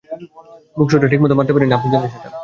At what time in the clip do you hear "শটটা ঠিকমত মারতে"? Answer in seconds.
0.91-1.53